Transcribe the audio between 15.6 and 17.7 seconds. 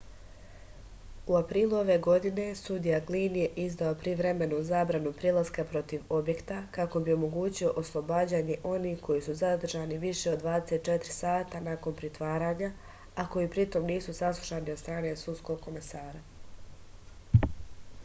komesara